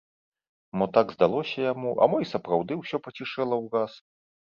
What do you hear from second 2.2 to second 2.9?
й сапраўды